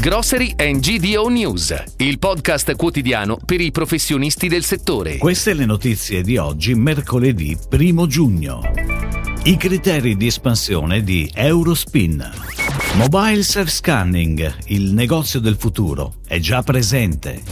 [0.00, 5.16] Grocery and GDO News, il podcast quotidiano per i professionisti del settore.
[5.18, 8.60] Queste le notizie di oggi, mercoledì 1 giugno.
[9.42, 12.24] I criteri di espansione di Eurospin.
[12.94, 17.42] Mobile Self Scanning, il negozio del futuro, è già presente.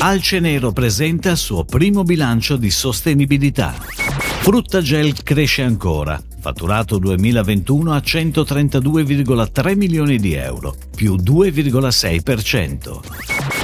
[0.00, 3.72] Alce Nero presenta il suo primo bilancio di sostenibilità.
[3.72, 13.00] Frutta Gel cresce ancora, fatturato 2021 a 132,3 milioni di euro, più 2,6%.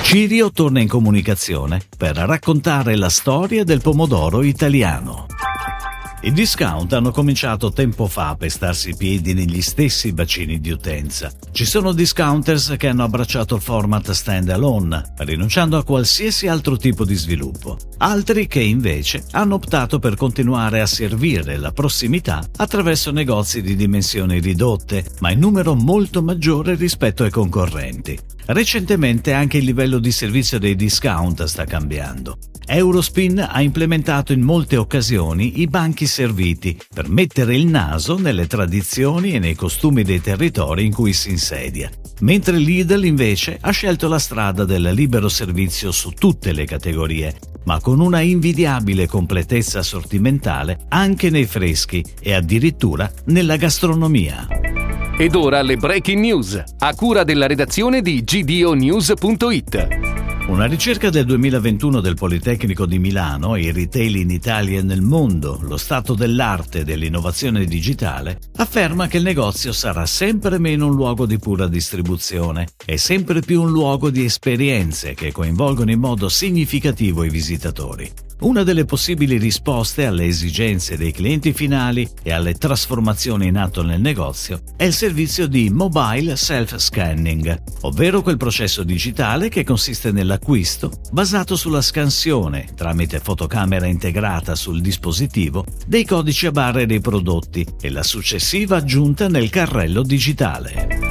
[0.03, 5.27] Cirio torna in comunicazione per raccontare la storia del pomodoro italiano.
[6.27, 11.31] I discount hanno cominciato tempo fa a pestarsi i piedi negli stessi bacini di utenza.
[11.53, 17.15] Ci sono discounters che hanno abbracciato il format stand-alone, rinunciando a qualsiasi altro tipo di
[17.15, 17.79] sviluppo.
[17.99, 24.41] Altri che invece hanno optato per continuare a servire la prossimità attraverso negozi di dimensioni
[24.41, 28.19] ridotte, ma in numero molto maggiore rispetto ai concorrenti.
[28.47, 32.37] Recentemente anche il livello di servizio dei discount sta cambiando.
[32.69, 39.33] Eurospin ha implementato in molte occasioni i banchi serviti per mettere il naso nelle tradizioni
[39.33, 44.19] e nei costumi dei territori in cui si insedia, mentre Lidl invece ha scelto la
[44.19, 51.29] strada del libero servizio su tutte le categorie, ma con una invidiabile completezza sortimentale anche
[51.29, 54.47] nei freschi e addirittura nella gastronomia.
[55.19, 60.06] Ed ora le breaking news, a cura della redazione di gdonews.it.
[60.49, 65.59] Una ricerca del 2021 del Politecnico di Milano, il retail in Italia e nel mondo,
[65.61, 71.27] lo stato dell'arte e dell'innovazione digitale, afferma che il negozio sarà sempre meno un luogo
[71.27, 77.25] di pura distribuzione e sempre più un luogo di esperienze che coinvolgono in modo significativo
[77.25, 78.09] i visitatori.
[78.39, 84.01] Una delle possibili risposte alle esigenze dei clienti finali e alle trasformazioni in atto nel
[84.01, 91.57] negozio è il servizio di mobile self-scanning, ovvero quel processo digitale che consiste nell'acquisto basato
[91.57, 98.03] sulla scansione tramite fotocamera integrata sul dispositivo dei codici a barre dei prodotti e la
[98.03, 101.06] successiva aggiunta nel carrello digitale.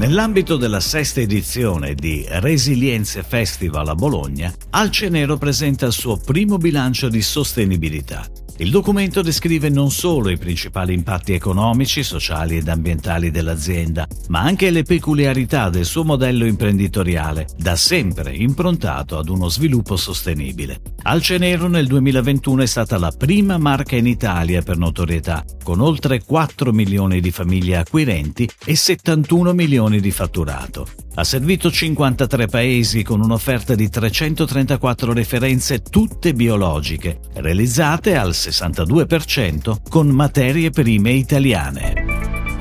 [0.00, 7.10] Nell'ambito della sesta edizione di Resilienze Festival a Bologna, Alcenero presenta il suo primo bilancio
[7.10, 8.26] di sostenibilità.
[8.60, 14.68] Il documento descrive non solo i principali impatti economici, sociali ed ambientali dell'azienda, ma anche
[14.68, 20.82] le peculiarità del suo modello imprenditoriale, da sempre improntato ad uno sviluppo sostenibile.
[21.04, 26.70] Alcenero nel 2021 è stata la prima marca in Italia per notorietà, con oltre 4
[26.70, 30.86] milioni di famiglie acquirenti e 71 milioni di fatturato.
[31.20, 40.08] Ha servito 53 paesi con un'offerta di 334 referenze tutte biologiche, realizzate al 62% con
[40.08, 41.99] materie prime italiane.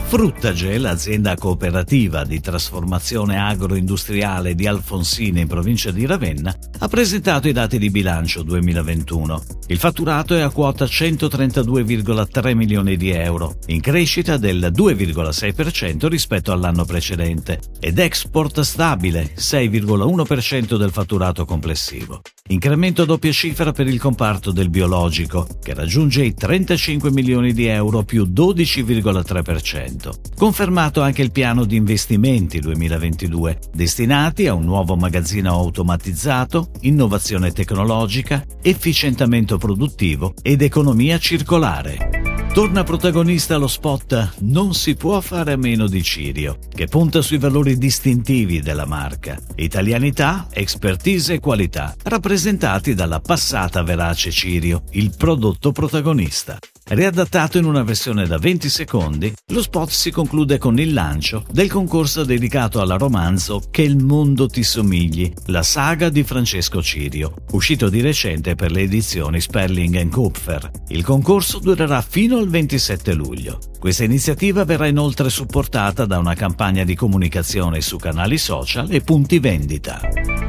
[0.09, 7.52] Fruttagel, azienda cooperativa di trasformazione agroindustriale di Alfonsine in provincia di Ravenna, ha presentato i
[7.52, 9.44] dati di bilancio 2021.
[9.68, 16.86] Il fatturato è a quota 132,3 milioni di euro, in crescita del 2,6% rispetto all'anno
[16.86, 22.22] precedente, ed export stabile, 6,1% del fatturato complessivo.
[22.52, 27.68] Incremento a doppia cifra per il comparto del biologico, che raggiunge i 35 milioni di
[27.68, 30.16] euro più 12,3%.
[30.36, 38.44] Confermato anche il piano di investimenti 2022, destinati a un nuovo magazzino automatizzato, innovazione tecnologica,
[38.64, 42.19] efficientamento produttivo ed economia circolare.
[42.54, 47.38] Torna protagonista lo spot Non si può fare a meno di Cirio, che punta sui
[47.38, 55.72] valori distintivi della marca, italianità, expertise e qualità, rappresentati dalla passata verace Cirio, il prodotto
[55.72, 56.58] protagonista.
[56.92, 61.70] Riadattato in una versione da 20 secondi, lo spot si conclude con il lancio del
[61.70, 67.90] concorso dedicato al romanzo Che il mondo ti somigli, la saga di Francesco Cirio, uscito
[67.90, 70.72] di recente per le edizioni Sperling Kupfer.
[70.88, 73.60] Il concorso durerà fino al 27 luglio.
[73.78, 79.38] Questa iniziativa verrà inoltre supportata da una campagna di comunicazione su canali social e punti
[79.38, 80.49] vendita.